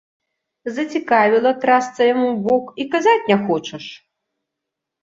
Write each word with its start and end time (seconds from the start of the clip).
Зацікавіла, 0.77 1.51
трасца 1.65 2.01
яму 2.13 2.27
ў 2.33 2.35
бок, 2.49 2.65
і 2.81 2.89
казаць 2.97 3.23
не 3.33 3.37
хочаш! 3.47 3.85